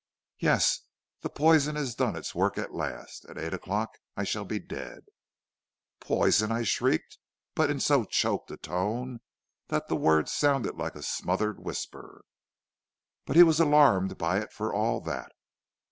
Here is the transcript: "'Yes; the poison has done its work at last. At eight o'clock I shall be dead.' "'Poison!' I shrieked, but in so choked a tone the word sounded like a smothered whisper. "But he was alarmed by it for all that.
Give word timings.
"'Yes; 0.39 0.79
the 1.21 1.29
poison 1.29 1.75
has 1.75 1.93
done 1.93 2.15
its 2.15 2.33
work 2.33 2.57
at 2.57 2.73
last. 2.73 3.23
At 3.29 3.37
eight 3.37 3.53
o'clock 3.53 3.99
I 4.17 4.23
shall 4.23 4.45
be 4.45 4.57
dead.' 4.57 5.05
"'Poison!' 5.99 6.51
I 6.51 6.63
shrieked, 6.63 7.19
but 7.53 7.69
in 7.69 7.79
so 7.79 8.05
choked 8.05 8.49
a 8.49 8.57
tone 8.57 9.19
the 9.69 9.95
word 9.95 10.27
sounded 10.27 10.73
like 10.73 10.95
a 10.95 11.03
smothered 11.03 11.59
whisper. 11.59 12.23
"But 13.27 13.35
he 13.35 13.43
was 13.43 13.59
alarmed 13.59 14.17
by 14.17 14.39
it 14.39 14.51
for 14.51 14.73
all 14.73 15.01
that. 15.01 15.33